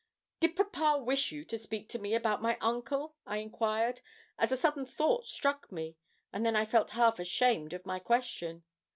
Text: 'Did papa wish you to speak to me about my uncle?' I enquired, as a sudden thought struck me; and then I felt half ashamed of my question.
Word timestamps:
'Did 0.39 0.55
papa 0.55 0.97
wish 1.03 1.31
you 1.31 1.45
to 1.45 1.59
speak 1.59 1.87
to 1.87 1.99
me 1.99 2.15
about 2.15 2.41
my 2.41 2.57
uncle?' 2.59 3.13
I 3.27 3.37
enquired, 3.37 4.01
as 4.39 4.51
a 4.51 4.57
sudden 4.57 4.83
thought 4.83 5.27
struck 5.27 5.71
me; 5.71 5.95
and 6.33 6.43
then 6.43 6.55
I 6.55 6.65
felt 6.65 6.89
half 6.89 7.19
ashamed 7.19 7.71
of 7.71 7.85
my 7.85 7.99
question. 7.99 8.63